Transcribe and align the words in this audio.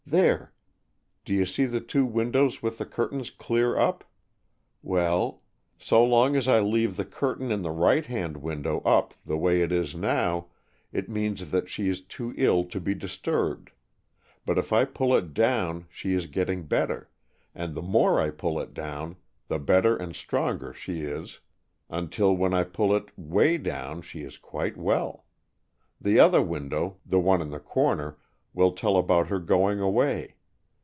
There, 0.07 0.51
do 1.23 1.33
you 1.33 1.45
see 1.45 1.63
the 1.65 1.79
two 1.79 2.05
windows 2.05 2.61
with 2.61 2.79
the 2.79 2.85
curtains 2.85 3.29
clear 3.29 3.77
up? 3.77 4.03
Well, 4.83 5.41
so 5.79 6.03
long 6.03 6.35
as 6.35 6.49
I 6.49 6.59
leave 6.59 6.97
the 6.97 7.05
curtain 7.05 7.49
in 7.49 7.61
the 7.61 7.71
right 7.71 8.05
hand 8.05 8.35
window 8.35 8.81
up 8.83 9.13
the 9.25 9.37
way 9.37 9.61
it 9.61 9.71
is 9.71 9.95
now, 9.95 10.47
it 10.91 11.07
means 11.07 11.51
that 11.51 11.69
she 11.69 11.87
is 11.87 12.01
too 12.01 12.33
ill 12.35 12.65
to 12.65 12.81
be 12.81 12.93
disturbed, 12.93 13.69
but 14.45 14.57
if 14.57 14.73
I 14.73 14.83
pull 14.83 15.15
it 15.15 15.33
down 15.33 15.85
she 15.89 16.11
is 16.13 16.25
getting 16.25 16.63
better, 16.63 17.09
and 17.55 17.73
the 17.73 17.81
more 17.81 18.19
I 18.19 18.31
pull 18.31 18.59
it 18.59 18.73
down, 18.73 19.15
the 19.47 19.59
better 19.59 19.95
and 19.95 20.13
stronger 20.13 20.73
she 20.73 21.03
is 21.03 21.39
until 21.89 22.35
when 22.35 22.53
I 22.53 22.65
pull 22.65 22.93
it 22.93 23.17
way 23.17 23.57
down 23.57 24.01
she 24.01 24.23
is 24.23 24.37
quite 24.37 24.75
well. 24.75 25.23
The 26.01 26.19
other 26.19 26.41
window, 26.41 26.97
the 27.05 27.19
one 27.19 27.39
in 27.41 27.51
the 27.51 27.61
corner, 27.61 28.17
will 28.53 28.73
tell 28.73 28.97
about 28.97 29.27
her 29.29 29.39
going 29.39 29.79
away. 29.79 30.35